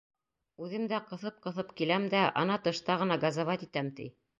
Үҙем 0.67 0.87
дә, 0.93 1.01
ҡыҫып-ҡыҫып 1.11 1.77
киләм 1.83 2.11
дә, 2.17 2.25
ана 2.45 2.59
тышта 2.67 3.01
ғына 3.05 3.23
газовать 3.29 3.69
итәм, 3.73 3.97
ти. 4.03 4.15